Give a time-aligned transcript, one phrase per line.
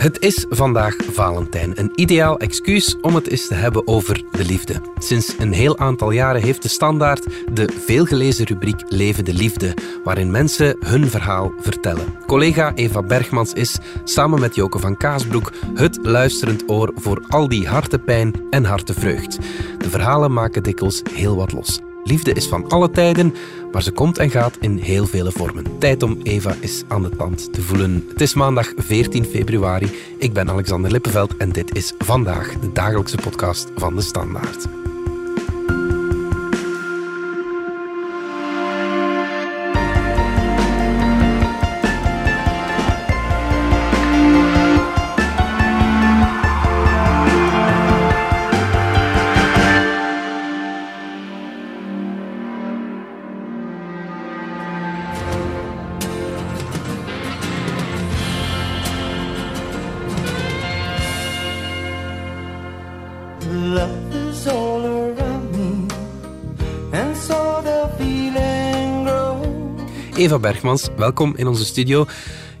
[0.00, 4.80] Het is vandaag Valentijn, een ideaal excuus om het eens te hebben over de liefde.
[4.98, 9.74] Sinds een heel aantal jaren heeft de Standaard de veelgelezen rubriek Leven de Liefde,
[10.04, 12.14] waarin mensen hun verhaal vertellen.
[12.26, 17.68] Collega Eva Bergmans is, samen met Joke van Kaasbroek, het luisterend oor voor al die
[17.68, 19.38] hartepijn en hartevreugd.
[19.78, 21.80] De verhalen maken dikwijls heel wat los.
[22.04, 23.34] Liefde is van alle tijden,
[23.72, 25.78] maar ze komt en gaat in heel vele vormen.
[25.78, 28.04] Tijd om Eva eens aan de tand te voelen.
[28.08, 29.90] Het is maandag 14 februari.
[30.18, 34.79] Ik ben Alexander Lippenveld en dit is vandaag de dagelijkse podcast van de Standaard.
[70.20, 72.06] Eva Bergmans, welkom in onze studio.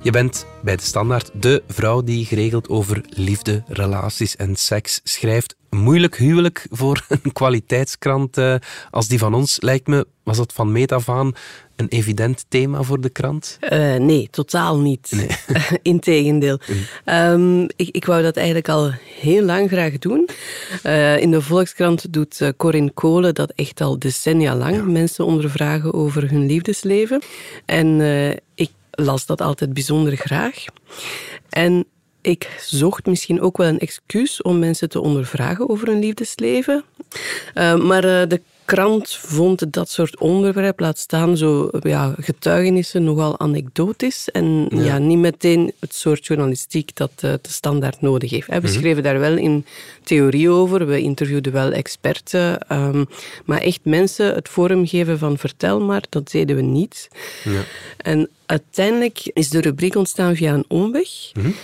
[0.02, 5.56] Je bent bij de Standaard de vrouw die geregeld over liefde, relaties en seks schrijft.
[5.70, 8.54] Moeilijk huwelijk voor een kwaliteitskrant eh,
[8.90, 10.06] als die van ons, lijkt me.
[10.22, 11.32] Was dat van meet af aan
[11.80, 13.56] een evident thema voor de krant?
[13.60, 15.30] Eh, nee, totaal niet.
[15.82, 16.58] Integendeel.
[17.04, 20.28] Ehm, ik, ik wou dat eigenlijk al heel lang graag doen.
[20.82, 24.84] Eh, in de Volkskrant doet uh, Corinne Kolen dat echt al decennia lang.
[24.84, 27.22] Mensen ondervragen over hun liefdesleven.
[27.64, 30.64] En eh, ik las dat altijd bijzonder graag.
[31.48, 31.84] En
[32.20, 36.84] ik zocht misschien ook wel een excuus om mensen te ondervragen over hun liefdesleven.
[37.54, 38.40] Uh, maar uh, de
[38.70, 44.28] krant vond dat soort onderwerp, laat staan zo ja, getuigenissen, nogal anekdotisch.
[44.30, 44.82] En ja.
[44.82, 48.46] ja niet meteen het soort journalistiek dat uh, de standaard nodig heeft.
[48.46, 48.68] We mm -hmm.
[48.68, 49.64] schreven daar wel in
[50.04, 52.58] theorie over, we interviewden wel experten.
[52.72, 53.06] Um,
[53.44, 57.08] maar echt mensen het forum geven van vertel maar, dat deden we niet.
[57.44, 57.62] Ja.
[57.96, 61.30] En uiteindelijk is de rubriek ontstaan via een omweg.
[61.34, 61.54] Mm -hmm.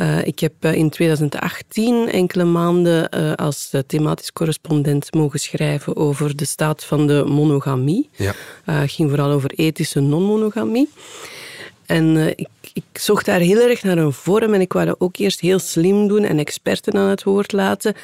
[0.00, 6.36] Uh, ik heb uh, in 2018 enkele maanden uh, als thematisch correspondent mogen schrijven over
[6.36, 8.08] de staat van de monogamie.
[8.16, 8.34] Ja.
[8.64, 10.88] Het ging vooral over ethische non-monogamie.
[11.86, 15.16] En ik, ik, zocht daar heel erg naar een vorm en ik wou dat ook
[15.16, 17.94] eerst heel slim doen en experten aan het woord laten.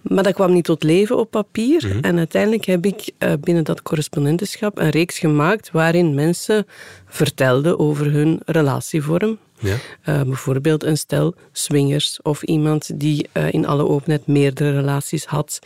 [0.00, 1.86] Maar dat kwam niet tot leven op papier.
[1.86, 2.00] Mm -hmm.
[2.00, 3.10] En uiteindelijk heb ik
[3.40, 6.66] binnen dat correspondentenschap een reeks gemaakt waarin mensen
[7.06, 9.38] vertelden over hun relatievorm.
[9.60, 9.76] Ja.
[10.08, 15.58] Uh, bijvoorbeeld een stel swingers of iemand die uh, in alle openheid meerdere relaties had.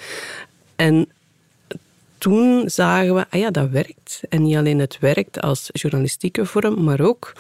[0.77, 1.09] En
[2.19, 4.21] toen zagen we, ah ja, dat werkt.
[4.29, 7.33] En niet alleen het werkt als journalistieke vorm, maar ook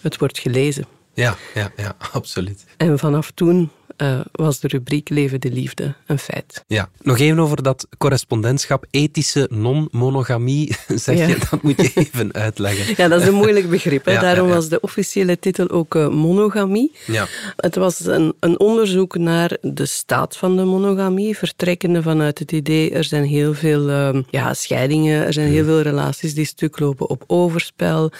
[0.00, 0.84] het wordt gelezen.
[1.14, 2.64] Ja, ja, ja, absoluut.
[2.76, 3.70] En vanaf toen
[4.02, 6.64] uh, was de rubriek Leven de Liefde een feit.
[6.66, 8.86] Ja, nog even over dat correspondentschap.
[8.90, 11.26] Ethische non-monogamie, zeg ja.
[11.26, 12.94] je, dat moet je even uitleggen.
[12.96, 14.04] Ja, dat is een moeilijk begrip.
[14.04, 14.12] Hè?
[14.12, 16.92] Ja, Daarom ja, was de officiële titel ook uh, monogamie.
[17.06, 17.26] Ja.
[17.56, 22.90] Het was een, een, onderzoek naar de staat van de monogamie, vertrekkende vanuit het idee,
[22.90, 27.08] er zijn heel veel uh, ja, scheidingen, er zijn heel veel relaties die stuk lopen
[27.08, 28.12] op overspel.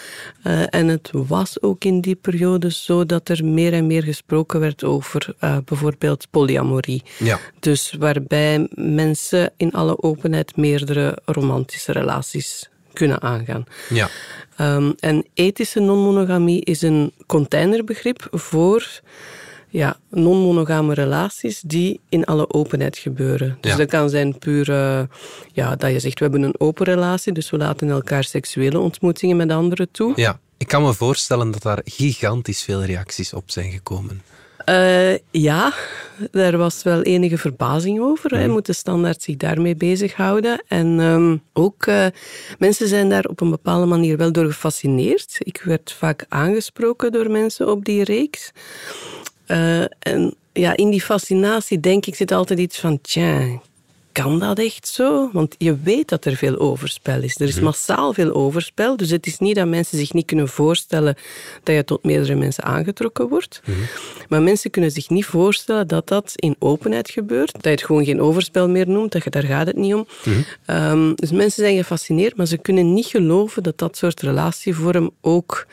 [0.43, 4.59] Uh, en het was ook in die periode zo dat er meer en meer gesproken
[4.59, 5.35] werd over
[5.71, 7.03] bijvoorbeeld polyamorie.
[7.19, 7.39] Ja.
[7.59, 13.63] Dus waarbij mensen in alle openheid meerdere romantische relaties kunnen aangaan.
[13.89, 14.09] Ja.
[14.59, 19.01] Um, en ethische non-monogamie is een containerbegrip voor
[19.69, 23.57] ja, non-monogame relaties die in alle openheid gebeuren.
[23.61, 23.77] Dus ja.
[23.77, 25.01] dat kan zijn puur uh,
[25.53, 29.37] ja, dat je zegt, we hebben een open relatie, dus we laten elkaar seksuele ontmoetingen
[29.37, 30.13] met anderen toe.
[30.15, 34.21] Ja, ik kan me voorstellen dat daar gigantisch veel reacties op zijn gekomen.
[34.65, 35.73] Uh, ja,
[36.31, 38.37] daar was wel enige verbazing over.
[38.37, 38.49] Mm.
[38.49, 40.63] Moet de standaard zich daarmee bezighouden?
[40.67, 42.05] En um, ook uh,
[42.59, 45.35] mensen zijn daar op een bepaalde manier wel door gefascineerd.
[45.39, 48.51] Ik werd vaak aangesproken door mensen op die reeks.
[49.47, 53.59] Uh, en ja, in die fascinatie denk ik zit altijd iets van, tja,
[54.11, 55.29] kan dat echt zo?
[55.33, 57.39] Want je weet dat er veel overspel is.
[57.39, 58.97] Er is massaal veel overspel.
[58.97, 61.15] Dus het is niet dat mensen zich niet kunnen voorstellen
[61.63, 63.61] dat je tot meerdere mensen aangetrokken wordt.
[63.65, 63.83] Mm -hmm.
[64.29, 67.53] Maar mensen kunnen zich niet voorstellen dat dat in openheid gebeurt.
[67.53, 69.11] Dat je het gewoon geen overspel meer noemt.
[69.11, 70.07] Dat je, daar gaat het niet om.
[70.25, 70.33] Mm
[70.65, 70.75] -hmm.
[70.75, 75.65] um, dus mensen zijn gefascineerd, maar ze kunnen niet geloven dat dat soort relatievorm ook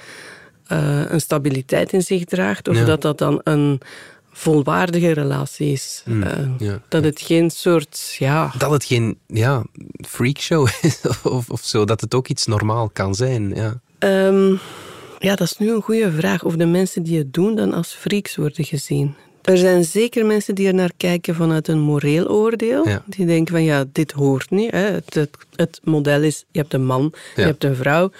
[0.72, 2.68] uh, een stabiliteit in zich draagt.
[2.68, 2.84] Of ja.
[2.84, 3.80] dat dat dan een
[4.32, 6.02] volwaardige relatie is.
[6.04, 6.28] Mm, uh,
[6.58, 7.08] ja, dat ja.
[7.08, 8.16] het geen soort...
[8.18, 8.52] Ja...
[8.58, 9.64] Dat het geen ja,
[10.08, 11.84] freakshow is of, of zo.
[11.84, 13.54] Dat het ook iets normaal kan zijn.
[13.54, 13.80] Ja.
[13.98, 14.58] Um,
[15.18, 16.44] Ja, dat is nu een goede vraag.
[16.44, 19.14] Of de mensen die het doen dan als freaks worden gezien.
[19.42, 22.88] Er zijn zeker mensen die er naar kijken vanuit een moreel oordeel.
[22.88, 23.02] Ja.
[23.06, 24.70] Die denken van ja, dit hoort niet.
[24.70, 24.78] Hè.
[24.78, 28.10] Het, het, het model is, je hebt een man, je hebt een vrouw.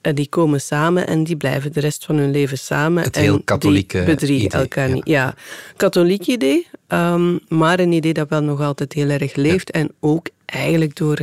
[0.00, 3.02] En die komen samen en die blijven de rest van hun leven samen.
[3.02, 4.94] Het en heel katholieke bedriegen idee, elkaar ja.
[4.94, 5.06] niet.
[5.06, 5.34] Ja,
[5.76, 9.70] katholiek idee, ehm, maar een idee dat wel nog altijd heel erg leeft.
[9.70, 11.18] En ook eigenlijk door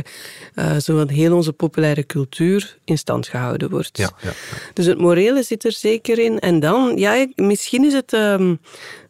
[0.54, 3.98] eh zowat heel onze populaire cultuur in stand gehouden wordt.
[3.98, 4.32] Ja, ja,
[4.72, 6.38] Dus het morele zit er zeker in.
[6.38, 8.54] En dan, ja, misschien is het ehm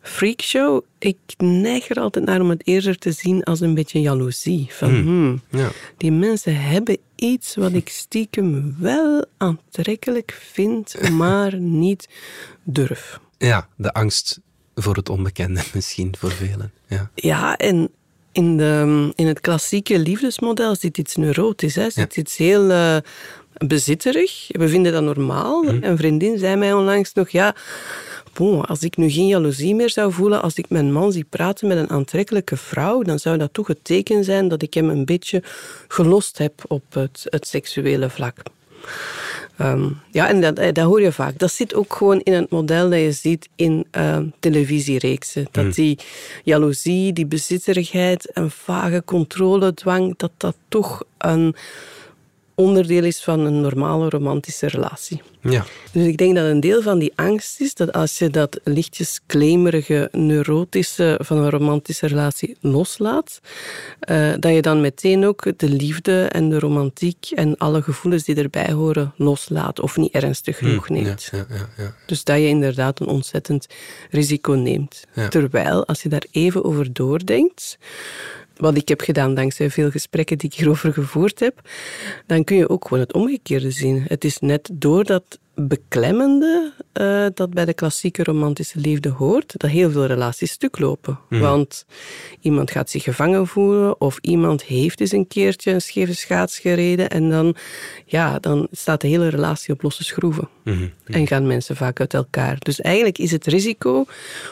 [0.07, 0.83] freakshow.
[0.99, 4.67] Ik neig er altijd naar om het eerder te zien als een beetje jaloezie.
[4.71, 5.71] Van, hmm, ja.
[5.97, 12.09] die mensen hebben iets wat ik stiekem wel aantrekkelijk vind, maar niet
[12.63, 13.21] durf.
[13.39, 14.41] Ja, de angst
[14.75, 16.73] voor het onbekende misschien voor velen.
[16.87, 17.11] Ja.
[17.15, 17.91] Ja, en
[18.33, 21.75] in, de, in het klassieke liefdesmodel zit iets neurotisch.
[21.75, 21.91] Hè?
[21.91, 22.97] Zit iets heel eh,
[23.53, 24.47] bezitterig.
[24.49, 25.65] We vinden dat normaal.
[25.67, 27.55] Een vriendin zei mij onlangs nog, ja...
[28.45, 31.79] Als ik nu geen jaloezie meer zou voelen als ik mijn man zie praten met
[31.79, 35.43] een aantrekkelijke vrouw, dan zou dat toch het teken zijn dat ik hem een beetje
[35.89, 38.43] gelost heb op het, het seksuele vlak.
[39.57, 41.39] Ehm, ja, en dat, eh, dat hoor je vaak.
[41.39, 45.49] Dat zit ook gewoon in het model dat je ziet in ehm, televisiereeksen.
[45.51, 45.99] Dat die
[46.45, 51.55] jaloezie, die bezitterigheid en vage controledwang, dat dat toch een
[52.57, 55.23] onderdeel is van een normale romantische relatie.
[55.41, 55.65] Ja.
[55.93, 59.21] Dus ik denk dat een deel van die angst is dat als je dat lichtjes
[59.27, 63.41] claimerige, neurotische van een romantische relatie loslaat,
[64.01, 68.35] eh, dat je dan meteen ook de liefde en de romantiek en alle gevoelens die
[68.35, 71.29] erbij horen loslaat of niet ernstig genoeg neemt.
[71.33, 71.95] Ja, ja, ja.
[72.07, 73.67] Dus dat je inderdaad een ontzettend
[74.11, 75.05] risico neemt.
[75.29, 77.79] Terwijl, als je daar even over doordenkt,
[78.57, 81.61] wat ik heb gedaan dankzij veel gesprekken die ik hierover gevoerd heb,
[82.27, 84.05] dan kun je ook gewoon het omgekeerde zien.
[84.09, 89.71] Het is net door dat beklemmende eh, dat bij de klassieke romantische liefde hoort, dat
[89.71, 91.19] heel veel relaties stuk lopen.
[91.29, 91.87] Want
[92.41, 97.11] iemand gaat zich gevangen voelen of iemand heeft eens een keertje een scheve schaats gereden
[97.11, 97.57] en dan,
[98.05, 100.49] ja, dan staat de hele relatie op losse schroeven.
[101.05, 102.57] En gaan mensen vaak uit elkaar.
[102.59, 104.05] Dus eigenlijk is het risico,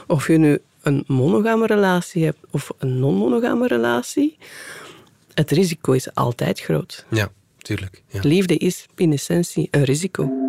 [0.06, 4.36] of je nu een monogame relatie hebt of een non-monogame relatie,
[5.34, 7.04] het risico is altijd groot.
[7.10, 7.28] Ja,
[7.58, 8.02] tuurlijk.
[8.08, 8.20] Ja.
[8.22, 10.44] Liefde is in essentie een risico.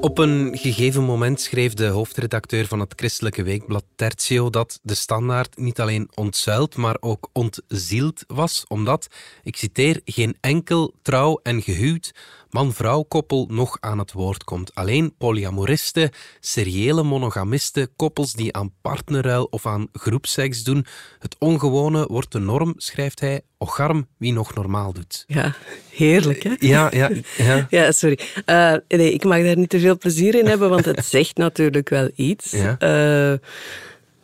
[0.00, 5.56] Op een gegeven moment schreef de hoofdredacteur van het christelijke weekblad Tertio dat de standaard
[5.58, 9.06] niet alleen ontzuild, maar ook ontzield was, omdat,
[9.42, 12.14] ik citeer, geen enkel trouw en gehuwd
[12.54, 14.74] man-vrouw koppel nog aan het woord komt.
[14.74, 16.10] Alleen polyamoristen,
[16.40, 20.86] seriële monogamisten, koppels die aan partnerruil of aan groepseks doen.
[21.18, 23.40] Het ongewone wordt de norm, schrijft hij.
[23.58, 25.24] Ocharm wie nog normaal doet.
[25.26, 25.54] Ja,
[25.90, 26.54] heerlijk hè?
[26.58, 27.66] Ja, ja, ja.
[27.70, 28.18] Ja, sorry.
[28.44, 31.88] Eh, nee, ik mag daar niet te veel plezier in hebben, want het zegt natuurlijk
[31.88, 32.50] wel iets.
[32.50, 32.78] Ja.
[32.78, 33.38] Eh,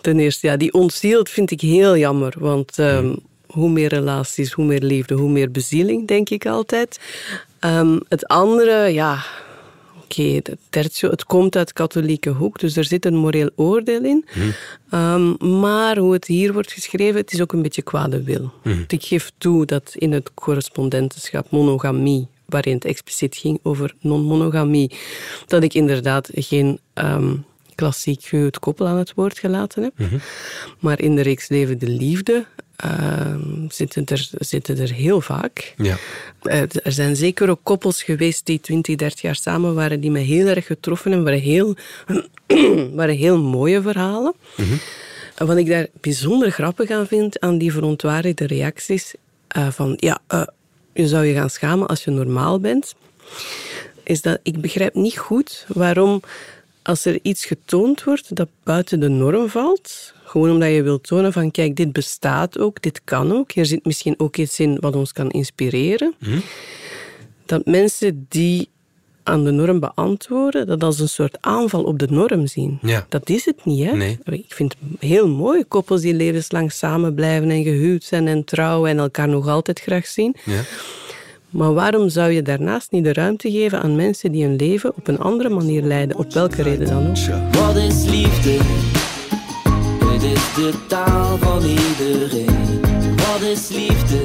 [0.00, 3.14] ten eerste, ja, die ontzield vind ik heel jammer, want ehm,
[3.50, 7.00] hoe meer relaties, hoe meer liefde, hoe meer bezieling, denk ik altijd.
[7.58, 9.24] Ehm, het andere, ja,
[10.02, 14.24] oké, het tertio, het komt uit katholieke hoek, dus er zit een moreel oordeel in.
[14.90, 18.52] Ehm, maar hoe het hier wordt geschreven, het is ook een beetje kwade wil.
[18.86, 24.90] Ik geef toe dat in het correspondentenschap monogamie, waarin het expliciet ging over non-monogamie,
[25.46, 27.34] dat ik inderdaad geen ehm,
[27.74, 29.92] klassiek gehuwd koppel aan het woord gelaten heb.
[30.78, 32.46] Maar in de reeks Leven de Liefde
[32.82, 35.74] ehm, zitten, er, zitten er heel vaak.
[35.76, 35.96] ja.
[36.42, 40.46] Er zijn zeker ook koppels geweest die 20, 30 jaar samen waren, die me heel
[40.46, 41.76] erg getroffen hebben, waren heel,
[43.00, 44.34] waren heel mooie verhalen.
[45.34, 49.14] En Wat ik daar bijzonder grappig aan vind, aan die verontwaardigde reacties,
[49.48, 50.42] eh, van ja, eh,
[50.92, 52.94] je zou je gaan schamen als je normaal bent,
[54.02, 56.22] is dat ik begrijp niet goed waarom
[56.82, 61.32] als er iets getoond wordt dat buiten de norm valt, gewoon omdat je wilt tonen
[61.32, 64.96] van kijk, dit bestaat ook, dit kan ook, er zit misschien ook iets in wat
[64.96, 66.14] ons kan inspireren,
[67.46, 68.68] dat mensen die
[69.22, 72.78] aan de norm beantwoorden, dat als een soort aanval op de norm zien.
[72.82, 73.06] Ja.
[73.08, 73.96] Dat is het niet, hè?
[73.96, 74.18] Nee.
[74.24, 78.90] Ik vind het heel mooi, koppels die levenslang samen blijven en gehuwd zijn en trouwen
[78.90, 80.36] en elkaar nog altijd graag zien.
[80.44, 80.62] ja.
[81.50, 85.08] Maar waarom zou je daarnaast niet de ruimte geven aan mensen die hun leven op
[85.08, 87.54] een andere manier leiden, op welke reden dan ook?
[87.54, 88.50] Wat is liefde?
[90.04, 92.80] Het is de taal van iedereen.
[93.16, 94.16] Wat is liefde?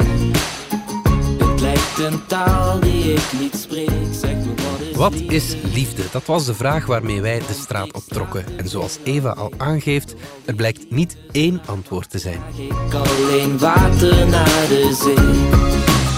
[1.46, 3.90] Het lijkt een taal die ik niet spreek.
[4.22, 5.36] Zeg me wat is Wat liefde?
[5.36, 6.04] is liefde?
[6.12, 8.46] Dat was de vraag waarmee wij de straat optrokken.
[8.58, 10.16] En zoals Eva al aangeeft,
[10.46, 12.42] er blijkt niet één antwoord te zijn.
[12.58, 15.54] Ik alleen water naar de zee.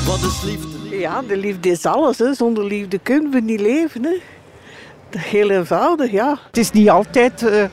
[0.06, 0.77] Wat is liefde?
[0.98, 2.18] Ja, de liefde is alles.
[2.18, 2.34] Hè.
[2.34, 4.04] Zonder liefde kunnen we niet leven.
[4.04, 4.18] Hè.
[5.20, 6.38] Heel eenvoudig, ja.
[6.48, 7.66] Het is niet altijd uh,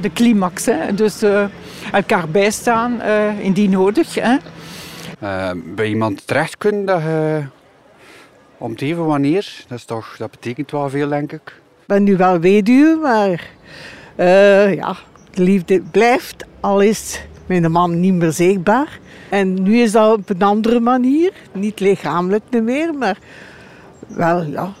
[0.00, 0.66] de climax.
[0.66, 0.94] Hè.
[0.94, 1.44] Dus uh,
[1.92, 4.14] elkaar bijstaan uh, indien nodig.
[4.14, 4.36] Hè.
[5.74, 7.02] bij iemand terecht kunnen dat
[8.58, 11.60] om te even wanneer, dat, is toch, dat betekent wel veel, denk ik.
[11.80, 13.50] Ik ben nu wel weduwe, maar
[14.74, 14.96] ja,
[15.30, 17.20] de liefde blijft, al is
[17.58, 18.98] mijn man niet meer zichtbaar.
[19.28, 23.18] En nu is dat op een andere manier, niet lichamelijk meer, maar
[24.06, 24.72] wel ja,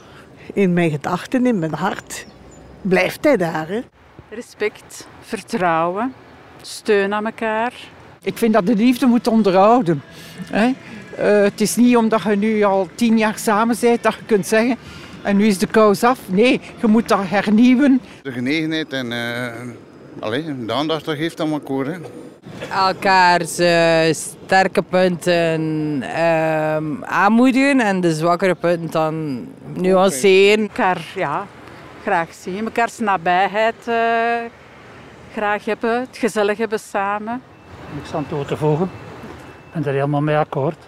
[0.54, 2.26] in mijn gedachten, in mijn hart,
[2.80, 3.68] blijft hij daar.
[3.68, 3.80] Hè?
[4.28, 6.12] Respect, vertrouwen,
[6.62, 7.72] steun aan elkaar.
[8.22, 10.02] Ik vind dat de liefde moet onderhouden.
[10.50, 10.66] Hè?
[10.66, 14.46] Uh, het is niet omdat je nu al tien jaar samen bent dat je kunt
[14.46, 14.76] zeggen
[15.22, 16.20] en nu is de kous af.
[16.26, 18.00] Nee, je moet dat hernieuwen.
[18.22, 21.86] De genegenheid en uh, allez, de aandacht dat geeft aan elkaar.
[21.86, 21.98] Hè.
[22.70, 25.60] Elkaars uh, sterke punten
[26.02, 30.68] uh, aanmoedigen en de zwakkere punten dan nuanceren.
[30.68, 31.46] Elkaar ja,
[32.02, 33.94] graag zien, elkaars nabijheid uh,
[35.32, 37.42] graag hebben, het gezellig hebben samen.
[37.94, 38.90] Niks aan toe te voegen.
[39.66, 40.78] Ik ben er helemaal mee akkoord.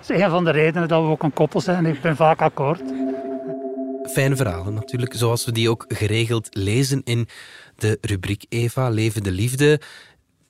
[0.00, 1.86] Dat is een van de redenen dat we ook een koppel zijn.
[1.86, 2.82] Ik ben vaak akkoord.
[4.12, 7.28] Fijne verhalen natuurlijk, zoals we die ook geregeld lezen in
[7.76, 9.80] de rubriek Eva, Leven de Liefde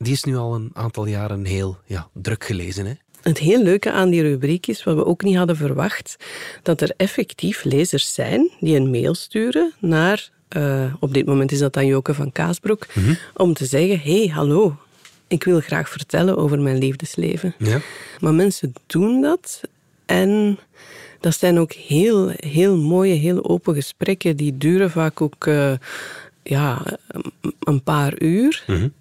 [0.03, 2.87] die is nu al een aantal jaren heel ja, druk gelezen.
[2.87, 2.93] Hè?
[3.23, 6.17] Het heel leuke aan die rubriek is, wat we ook niet hadden verwacht,
[6.63, 11.59] dat er effectief lezers zijn die een mail sturen naar, uh, op dit moment is
[11.59, 14.77] dat dan Joke van Kaasbroek, mm om te zeggen, hey, hallo,
[15.27, 17.55] ik wil graag vertellen over mijn liefdesleven.
[17.59, 17.81] Ja.
[18.21, 19.61] Maar mensen doen dat
[20.07, 20.59] en
[21.21, 24.37] dat zijn ook heel, heel mooie, heel open gesprekken.
[24.37, 25.73] Die duren vaak ook uh,
[26.43, 26.83] ja,
[27.61, 28.65] een paar uur.
[28.67, 28.93] Mm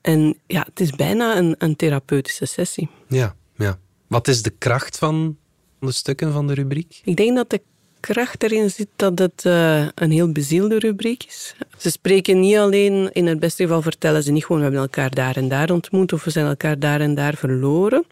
[0.00, 2.88] en ja, het is bijna een, een therapeutische sessie.
[3.08, 3.78] Ja, ja.
[4.06, 5.36] Wat is de kracht van
[5.80, 7.00] de stukken van de rubriek?
[7.04, 7.60] Ik denk dat de
[8.00, 11.54] kracht erin zit dat het uh, een heel bezielde rubriek is.
[11.78, 15.10] Ze spreken niet alleen, in het beste geval vertellen ze niet gewoon we hebben elkaar
[15.10, 18.04] daar en daar ontmoet of we zijn elkaar daar en daar verloren,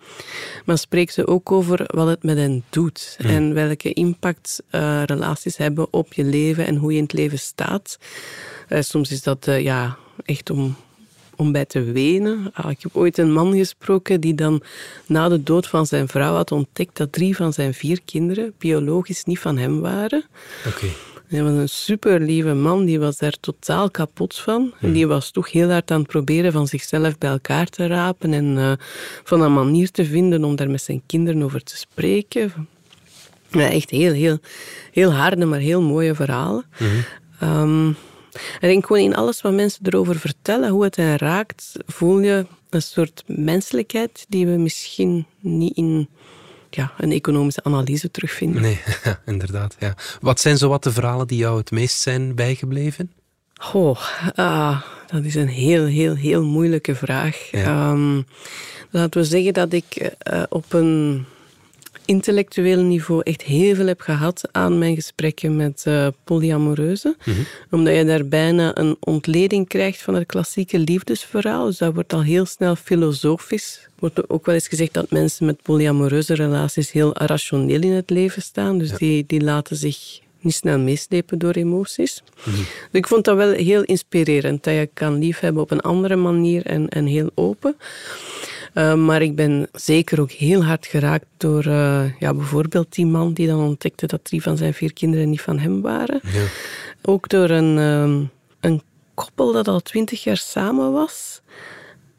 [0.64, 3.30] maar spreken ze ook over wat het met hen doet hmm.
[3.30, 7.38] en welke impact uh, relaties hebben op je leven en hoe je in het leven
[7.38, 7.98] staat.
[8.68, 10.76] Uh, soms is dat ja, echt om
[11.36, 12.50] om bij te wenen.
[12.52, 14.62] Ah, ik heb ooit een man gesproken die dan
[15.06, 19.24] na de dood van zijn vrouw had ontdekt dat drie van zijn vier kinderen biologisch
[19.24, 20.24] niet van hem waren.
[20.66, 20.86] Oké.
[21.26, 24.72] Hij was een super lieve man, die was daar totaal kapot van.
[24.80, 28.32] En die was toch heel hard aan het proberen van zichzelf bij elkaar te rapen
[28.32, 28.72] en uh,
[29.24, 32.68] van een manier te vinden om daar met zijn kinderen over te spreken.
[33.50, 34.38] Ja, echt heel, heel,
[34.92, 36.64] heel harde, maar heel mooie verhalen.
[37.38, 37.96] Mm
[38.54, 42.46] ik denk gewoon in alles wat mensen erover vertellen, hoe het hen raakt, voel je
[42.70, 46.08] een soort menselijkheid die we misschien niet in
[46.70, 48.62] ja, een economische analyse terugvinden.
[48.62, 48.80] Nee,
[49.26, 49.76] inderdaad.
[49.78, 49.94] Ja.
[50.20, 53.12] Wat zijn zo wat de verhalen die jou het meest zijn bijgebleven?
[53.72, 53.98] Oh,
[54.34, 57.48] ah, dat is een heel, heel, heel moeilijke vraag.
[57.52, 58.22] Ehm,
[58.90, 61.24] laten we zeggen dat ik uh, op een
[62.04, 67.16] intellectueel niveau echt heel veel heb gehad aan mijn gesprekken met uh, polyamoreuzen.
[67.24, 67.40] Mhm.
[67.70, 71.66] Omdat je daar bijna een ontleding krijgt van het klassieke liefdesverhaal.
[71.66, 73.88] Dus dat wordt al heel snel filosofisch.
[73.98, 78.42] Wordt ook wel eens gezegd dat mensen met polyamoreuze relaties heel rationeel in het leven
[78.42, 78.78] staan.
[78.78, 82.22] Dus die, die laten zich niet snel meeslepen door emoties.
[82.44, 82.56] Mhm.
[82.56, 86.66] Dus ik vond dat wel heel inspirerend, dat je kan liefhebben op een andere manier
[86.66, 87.76] en, en heel open.
[88.76, 93.32] Uh, maar ik ben zeker ook heel hard geraakt door uh, ja, bijvoorbeeld die man
[93.32, 96.20] die dan ontdekte dat drie van zijn vier kinderen niet van hem waren.
[96.22, 96.44] Ja.
[97.02, 98.30] Ook door een, um,
[98.60, 98.82] een
[99.14, 101.40] koppel dat al twintig jaar samen was.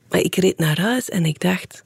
[0.10, 1.84] Maar ik reed naar huis en ik dacht,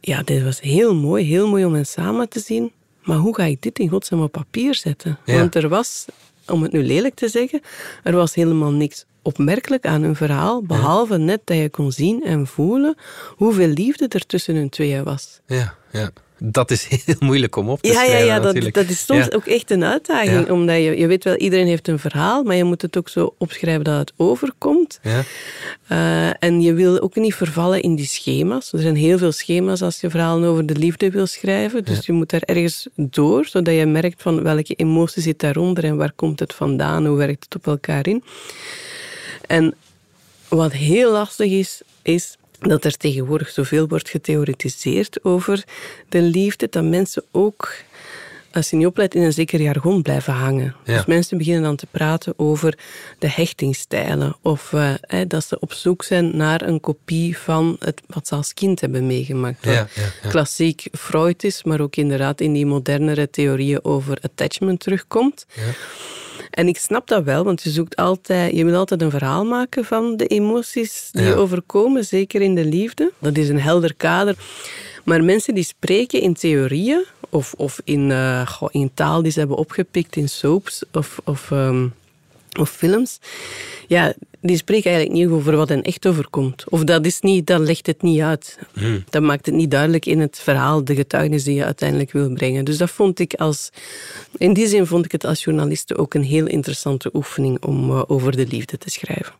[0.00, 2.72] ja, dit was heel mooi, heel mooi om hen samen te zien.
[3.02, 5.18] Maar hoe ga ik dit in godsnaam op papier zetten?
[5.24, 5.38] Ja.
[5.38, 6.04] Want er was,
[6.46, 7.60] om het nu lelijk te zeggen,
[8.02, 12.46] er was helemaal niks opmerkelijk aan hun verhaal, behalve net dat je kon zien en
[12.46, 12.96] voelen
[13.28, 15.40] hoeveel liefde er tussen hun tweeën was.
[15.46, 16.10] Ja, ja.
[16.42, 18.18] Dat is heel moeilijk om op te ja, schrijven.
[18.18, 20.50] Ja, ja dat, dat is soms ook echt een uitdaging.
[20.50, 23.34] Omdat je, je weet wel, iedereen heeft een verhaal, maar je moet het ook zo
[23.38, 25.00] opschrijven dat het overkomt.
[25.02, 25.22] Ja.
[25.88, 28.72] Uh, en je wil ook niet vervallen in die schema's.
[28.72, 31.84] Er zijn heel veel schema's als je verhalen over de liefde wil schrijven.
[31.84, 35.96] Dus je moet daar ergens door, zodat je merkt van welke emotie zit daaronder en
[35.96, 38.22] waar komt het vandaan, hoe werkt het op elkaar in.
[39.50, 39.74] En
[40.48, 45.64] wat heel lastig is, is dat er tegenwoordig zoveel wordt getheoretiseerd over
[46.08, 47.74] de liefde, dat mensen ook,
[48.52, 50.74] als je niet oplet, in een zeker jargon blijven hangen.
[50.84, 52.78] Dus mensen beginnen dan te praten over
[53.18, 54.94] de hechtingstijlen, of uh,
[55.26, 59.06] dat ze op zoek zijn naar een kopie van het, wat ze als kind hebben
[59.06, 59.64] meegemaakt.
[59.64, 59.88] Ja,
[60.28, 65.46] klassiek Freud is, maar ook inderdaad in die modernere theorieën over attachment terugkomt.
[66.50, 69.84] En ik snap dat wel, want je zoekt altijd, je wil altijd een verhaal maken
[69.84, 71.28] van de emoties die Ja.
[71.28, 73.12] je overkomen, zeker in de liefde.
[73.18, 74.34] Dat is een helder kader.
[75.04, 79.56] Maar mensen die spreken in theorieën of, of in, eh, in taal die ze hebben
[79.56, 81.86] opgepikt in soaps of, of, ehm,
[82.58, 83.18] of films,
[83.86, 86.64] ja, die spreken eigenlijk niet over wat hen echt overkomt.
[86.68, 88.58] Of dat, is niet, dat legt het niet uit.
[89.10, 92.64] Dat maakt het niet duidelijk in het verhaal, de getuigenis die je uiteindelijk wil brengen.
[92.64, 93.70] Dus dat vond ik als...
[94.36, 98.02] In die zin vond ik het als journaliste ook een heel interessante oefening om eh,
[98.06, 99.34] over de liefde te schrijven.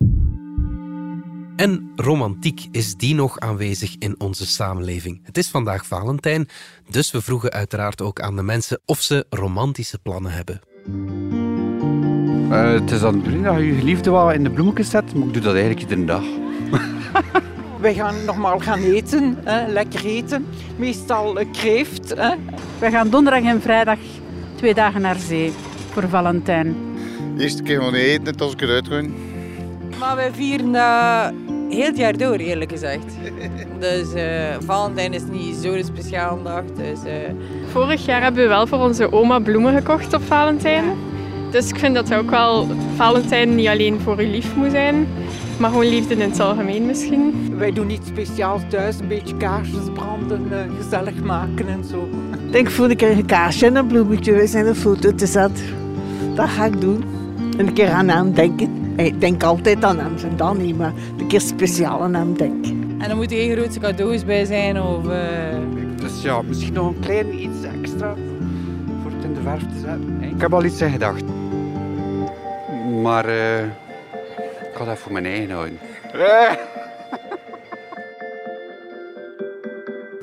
[1.57, 5.21] En romantiek, is die nog aanwezig in onze samenleving?
[5.23, 6.49] Het is vandaag Valentijn,
[6.90, 10.61] dus we vroegen uiteraard ook aan de mensen of ze romantische plannen hebben.
[12.50, 15.14] Eh, het is dan de bedoeling dat je je geliefde wel in de bloemetjes zet,
[15.14, 16.23] maar ik doe dat eigenlijk iedere dag.
[17.80, 20.47] Wij gaan normaal gaan eten, hè, lekker eten.
[20.76, 22.14] Meestal eh, kreeft.
[22.16, 22.35] Hè.
[22.78, 23.99] Wij gaan donderdag en vrijdag
[24.54, 25.52] twee dagen naar zee
[25.90, 26.76] voor Valentijn.
[27.37, 29.02] De eerste keer gewoon eten, net als ik eruit ga.
[29.99, 31.33] Maar wij vieren dat
[31.69, 33.04] heel het jaar door, eerlijk gezegd.
[33.78, 36.62] Dus eh, Valentijn is niet zo'n speciale dag.
[36.64, 37.12] Dus, eh,
[37.71, 40.85] Vorig jaar hebben we wel voor onze oma bloemen gekocht op Valentijn.
[41.50, 42.66] Dus ik vind dat ook wel
[42.97, 45.07] Valentijn niet alleen voor uw lief moet zijn,
[45.59, 47.54] maar gewoon liefde in het algemeen misschien.
[47.59, 52.09] Wij doen iets speciaals thuis, een beetje kaarsjes branden, eh, gezellig maken en zo.
[52.47, 54.33] Ik denk voor een keer een kaarsje en een bloemetje.
[54.33, 55.62] We zijn een foto te zet.
[56.35, 57.04] Dat ga ik doen.
[57.59, 58.95] En een keer aan hem denken.
[58.97, 62.78] Ik denk altijd aan hem, en dan niet, maar een keer speciaal aan hem denken.
[62.99, 64.83] en er moeten geen grootse cadeaus bij zijn.
[64.83, 65.19] Of, eh,
[65.97, 68.14] Dus ja, misschien nog een klein iets extra
[69.02, 70.23] voor het in de verf te zetten.
[70.35, 71.23] Ik heb al iets in gedacht.
[73.02, 75.78] Maar eh, ik ga dat voor mijn eigen houden.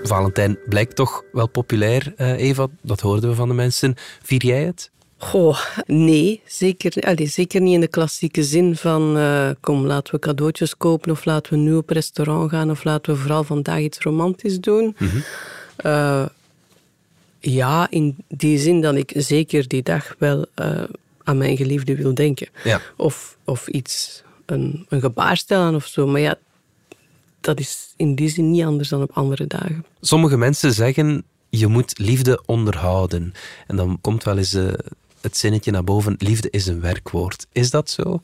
[0.03, 2.67] Valentijn blijkt toch wel populair, eh, Eva.
[2.81, 3.96] Dat hoorden we van de mensen.
[4.22, 4.91] Vier jij het?
[5.17, 10.19] Goh, nee, zeker, allee, zeker niet in de klassieke zin van eh, kom, laten we
[10.19, 13.99] cadeautjes kopen of laten we nu op restaurant gaan of laten we vooral vandaag iets
[13.99, 14.95] romantisch doen.
[15.75, 16.25] Eh,
[17.39, 20.84] ja, in die zin dat ik zeker die dag wel eh,
[21.28, 22.48] aan mijn geliefde wil denken.
[22.63, 22.82] Ja.
[22.96, 26.08] Of, of iets, een, een gebaar stellen of zo.
[26.08, 26.36] Maar ja,
[27.42, 29.86] dat is in die zin niet anders dan op andere dagen.
[30.02, 33.34] Sommige mensen zeggen, je moet liefde onderhouden.
[33.68, 34.74] En dan komt wel eens eh,
[35.22, 37.48] het zinnetje naar boven, liefde is een werkwoord.
[37.52, 38.22] Is dat zo?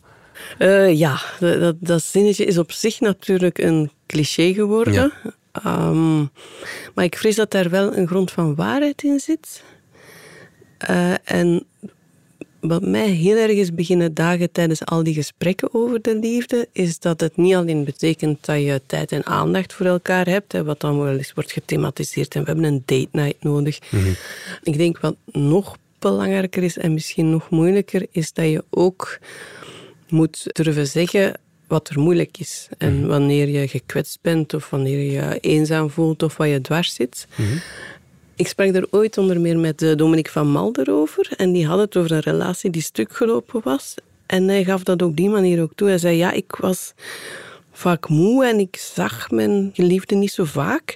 [0.58, 4.94] Eh, ja, dat, dat, dat zinnetje is op zich natuurlijk een cliché geworden.
[4.94, 5.12] Ja.
[5.52, 6.20] Ehm,
[6.94, 9.64] maar ik vrees dat daar wel een grond van waarheid in zit.
[10.78, 11.66] Eh, en
[12.68, 17.00] wat mij heel erg is beginnen dagen tijdens al die gesprekken over de liefde, is
[17.00, 20.80] dat het niet alleen betekent dat je tijd en aandacht voor elkaar hebt, hè, wat
[20.80, 23.80] dan wel eens wordt gethematiseerd en we hebben een date night nodig.
[24.64, 29.20] Ik denk wat nog belangrijker is en misschien nog moeilijker, is dat je ook
[30.10, 31.34] moet durven zeggen
[31.68, 32.68] wat er moeilijk is.
[32.78, 36.94] En wanneer je gekwetst bent of wanneer je je eenzaam voelt of wat je dwars
[36.94, 37.28] zit.
[38.36, 41.30] Ik sprak er ooit onder meer met eh, Dominique van Malder over.
[41.38, 43.96] En die had het over een relatie die stuk gelopen was.
[44.26, 45.88] En hij gaf dat op die manier ook toe.
[45.88, 46.94] Hij zei, ja, ik was
[47.72, 50.96] vaak moe en ik zag mijn geliefde niet zo vaak.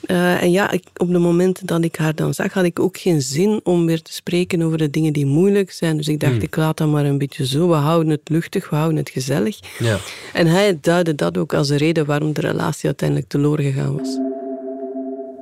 [0.00, 2.98] Eh, en ja, ik, op de momenten dat ik haar dan zag, had ik ook
[2.98, 5.96] geen zin om weer te spreken over de dingen die moeilijk zijn.
[5.96, 6.42] Dus ik dacht, Hmm.
[6.42, 7.68] ik laat dat maar een beetje zo.
[7.68, 9.58] We houden het luchtig, we houden het gezellig.
[9.78, 9.98] Ja.
[10.32, 14.18] En hij duidde dat ook als de reden waarom de relatie uiteindelijk teloor gegaan was.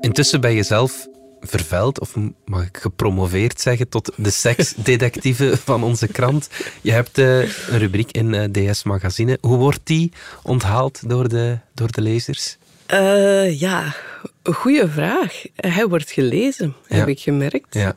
[0.01, 1.09] Intussen ben je zelf
[1.41, 6.49] vervuild, of mag ik gepromoveerd zeggen, tot de seksdetectieve van onze krant.
[6.81, 9.39] Je hebt eh, een rubriek in eh, DS Magazine.
[9.41, 12.57] Hoe wordt die onthaald door de, door de lezers?
[12.87, 13.95] Eh, ja,
[14.43, 15.43] goede vraag.
[15.57, 17.75] Hij wordt gelezen, heb ik gemerkt.
[17.75, 17.97] Ja.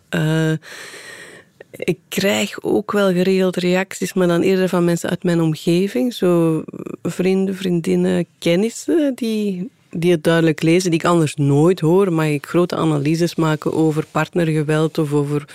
[1.71, 6.13] Ik krijg ook wel geregeld reacties, maar dan eerder van mensen uit mijn omgeving.
[6.13, 6.63] Zo
[7.02, 12.13] vrienden, vriendinnen, kennissen die, die het duidelijk lezen, die ik anders nooit hoor.
[12.13, 15.45] Mag ik grote analyses maken over partnergeweld of over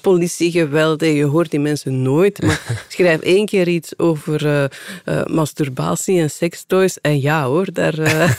[0.00, 1.02] politiegeweld.
[1.02, 2.42] En je hoort die mensen nooit.
[2.42, 4.64] Maar schrijf één keer iets over eh,
[5.04, 6.98] eh, masturbatie en sextoys.
[7.00, 7.98] En ja hoor, daar...
[7.98, 8.30] eh,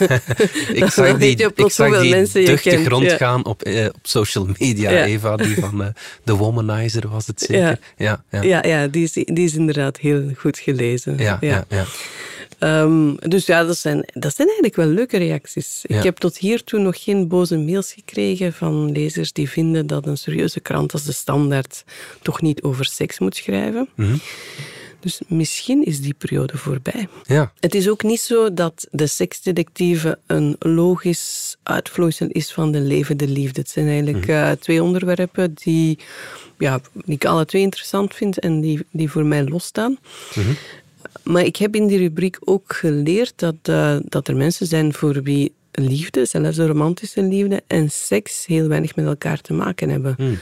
[0.82, 2.82] Ik zag die, je ik zag die mensen je kent.
[2.82, 2.88] Ja.
[2.88, 5.04] rondgaan op, op social media, Ja.
[5.04, 7.78] Eva, die van The Womanizer was het zeker.
[7.96, 8.22] Ja.
[8.30, 8.42] Ja, ja.
[8.42, 11.14] Ja, ja die, is, die is inderdaad heel goed gelezen.
[11.18, 11.64] Ja, ja,
[12.58, 15.84] Ehm, dus ja, dat zijn, dat zijn eigenlijk wel leuke reacties.
[15.86, 15.96] Ja.
[15.96, 20.18] Ik heb tot hiertoe nog geen boze mails gekregen van lezers die vinden dat een
[20.18, 21.84] serieuze krant als de Standaard
[22.22, 23.88] toch niet over seks moet schrijven.
[23.94, 24.16] Mhm.
[25.00, 27.08] Dus misschien is die periode voorbij.
[27.22, 27.52] Ja.
[27.60, 33.28] Het is ook niet zo dat de seksdetectieve een logisch uitvloeisel is van de levende
[33.28, 33.60] liefde.
[33.60, 35.98] Het zijn eigenlijk eh, twee onderwerpen die,
[36.58, 39.98] ja, die ik alle twee interessant vind en die, die voor mij losstaan.
[41.22, 45.22] Maar ik heb in die rubriek ook geleerd dat, eh, dat er mensen zijn voor
[45.22, 50.14] wie liefde, zelfs de romantische liefde, en seks heel weinig met elkaar te maken hebben.
[50.16, 50.38] Hmm.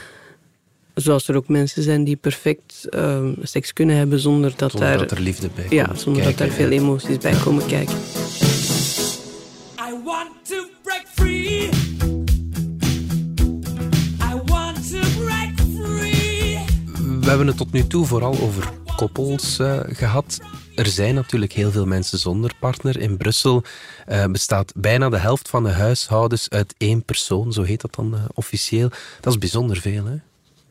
[0.93, 4.97] Zoals er ook mensen zijn die perfect eh, seks kunnen hebben zonder dat Zonder daar...
[4.97, 6.79] dat er liefde bij Ja, komt zonder dat daar veel ja.
[6.79, 7.95] emoties bij komen kijken.
[9.89, 11.69] I want to break free.
[14.21, 16.59] I want to break free.
[17.19, 20.39] We hebben het tot nu toe vooral over koppels eh, gehad.
[20.75, 22.99] Er zijn natuurlijk heel veel mensen zonder partner.
[22.99, 23.63] In Brussel
[24.05, 28.15] eh, bestaat bijna de helft van de huishoudens uit één persoon, zo heet dat dan
[28.15, 28.89] eh, officieel.
[29.21, 30.15] Dat is bijzonder veel, hè?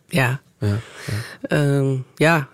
[0.08, 0.40] Ja.
[0.58, 1.16] Ja, ja.
[1.42, 2.48] Ehm, ja,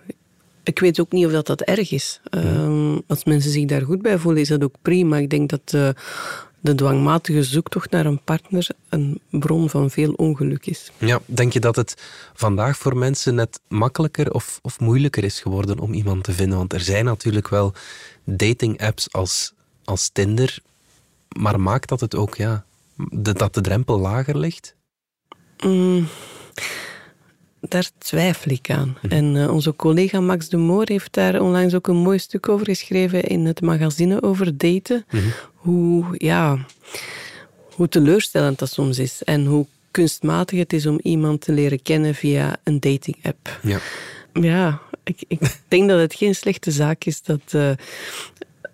[0.62, 2.20] ik weet ook niet of dat, dat erg is.
[2.24, 5.16] Ehm, Als mensen zich daar goed bij voelen, is dat ook prima.
[5.16, 5.88] Ik denk dat eh,
[6.61, 10.90] de dwangmatige zoektocht naar een partner een bron van veel ongeluk is.
[10.99, 12.03] Ja, denk je dat het
[12.35, 16.59] vandaag voor mensen net makkelijker of, of moeilijker is geworden om iemand te vinden?
[16.59, 17.73] Want er zijn natuurlijk wel
[18.25, 19.53] dating-apps als,
[19.85, 20.59] als Tinder,
[21.37, 22.64] maar maakt dat het ook, ja,
[23.11, 24.75] de- dat de drempel lager ligt?
[25.64, 26.07] Mm,
[27.61, 28.96] daar twijfel ik aan.
[29.09, 32.66] En eh, onze collega Max de Moor heeft daar onlangs ook een mooi stuk over
[32.66, 35.07] geschreven in het magazine over daten.
[35.55, 36.59] Hoe, ja,
[37.75, 42.14] hoe teleurstellend dat soms is en hoe kunstmatig het is om iemand te leren kennen
[42.14, 43.59] via een dating-app.
[43.62, 43.79] Ja.
[44.33, 47.70] Ja, ik, ik denk dat het geen slechte zaak is dat eh,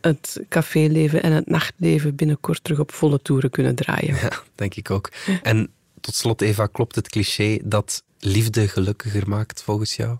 [0.01, 4.15] het caféleven en het nachtleven binnenkort terug op volle toeren kunnen draaien.
[4.15, 5.11] Ja, denk ik ook.
[5.43, 5.71] En
[6.01, 10.17] tot slot, Eva, klopt het cliché dat liefde gelukkiger maakt volgens jou?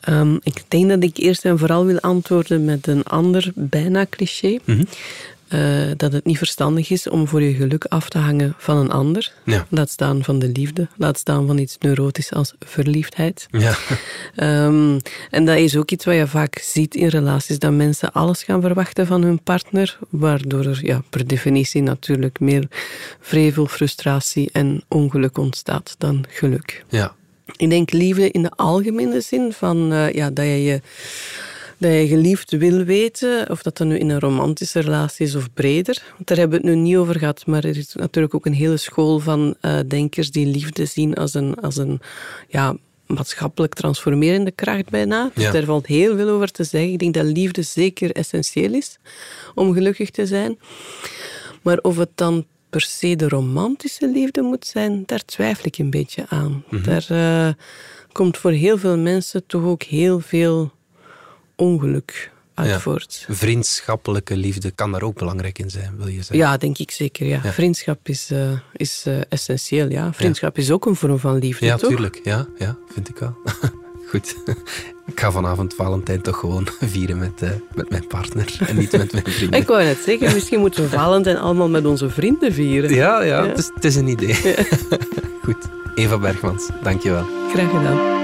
[0.00, 4.58] Ehm, ik denk dat ik eerst en vooral wil antwoorden met een ander bijna cliché.
[5.48, 8.90] Eh, dat het niet verstandig is om voor je geluk af te hangen van een
[8.90, 9.32] ander.
[9.44, 9.66] Ja.
[9.68, 10.88] Laat staan van de liefde.
[10.96, 13.46] Laat staan van iets neurotisch als verliefdheid.
[13.50, 13.74] Ja.
[14.34, 14.98] Ehm,
[15.30, 18.60] en dat is ook iets wat je vaak ziet in relaties, dat mensen alles gaan
[18.60, 22.66] verwachten van hun partner, waardoor er ja, per definitie natuurlijk meer
[23.20, 26.84] vrevel, frustratie en ongeluk ontstaat dan geluk.
[26.88, 27.14] Ja.
[27.56, 30.80] Ik denk liefde in de algemene zin van eh, ja, dat je je
[31.78, 35.52] dat je geliefd wil weten, of dat dan nu in een romantische relatie is of
[35.52, 36.02] breder.
[36.16, 38.52] Want daar hebben we het nu niet over gehad, maar er is natuurlijk ook een
[38.54, 42.00] hele school van eh, denkers die liefde zien als een, als een
[42.48, 45.30] ja, maatschappelijk transformerende kracht bijna.
[45.34, 45.50] Dus Ja.
[45.52, 46.92] daar valt heel veel over te zeggen.
[46.92, 48.98] Ik denk dat liefde zeker essentieel is
[49.54, 50.58] om gelukkig te zijn.
[51.62, 55.90] Maar of het dan per se de romantische liefde moet zijn, daar twijfel ik een
[55.90, 56.64] beetje aan.
[56.70, 56.82] Mhm.
[56.82, 57.48] Daar eh,
[58.12, 60.72] komt voor heel veel mensen toch ook heel veel
[61.56, 62.80] ongeluk uit Ja.
[62.80, 63.26] voort.
[63.28, 66.36] Vriendschappelijke liefde kan daar ook belangrijk in zijn, wil je zeggen?
[66.36, 67.26] Ja, denk ik zeker.
[67.26, 67.40] Ja.
[67.42, 67.52] Ja.
[67.52, 69.90] Vriendschap is, eh, is eh, essentieel.
[69.90, 70.12] Ja.
[70.12, 71.88] Vriendschap is ook een vorm van liefde, Ja, toch?
[71.90, 72.20] tuurlijk.
[72.22, 73.36] Ja, ja, vind ik wel.
[74.10, 74.36] Goed.
[75.06, 79.12] Ik ga vanavond Valentijn toch gewoon vieren met, eh, met mijn partner en niet met
[79.12, 79.60] mijn vrienden.
[79.60, 82.94] Ik wou net zeggen, misschien moeten we Valentijn allemaal met onze vrienden vieren.
[82.94, 84.34] Ja, ja, Het, is, het is een idee.
[85.42, 85.56] Goed.
[85.94, 87.24] Eva Bergmans, dankjewel.
[87.52, 88.23] Graag gedaan.